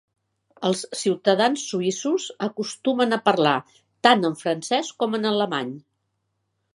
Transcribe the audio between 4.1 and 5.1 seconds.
en francès